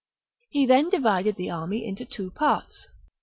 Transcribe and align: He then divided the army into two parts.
He 0.49 0.65
then 0.65 0.89
divided 0.89 1.35
the 1.35 1.51
army 1.51 1.85
into 1.85 2.05
two 2.05 2.31
parts. 2.31 2.87